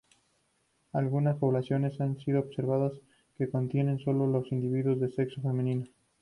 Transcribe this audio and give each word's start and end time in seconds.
Algunas 0.93 1.37
poblaciones 1.37 1.95
se 1.95 2.01
ha 2.01 2.39
observado 2.39 2.95
que 3.37 3.51
contienen 3.51 3.99
sólo 3.99 4.25
los 4.25 4.51
individuos 4.51 4.99
de 4.99 5.11
sexo 5.11 5.43
femenino. 5.43 5.85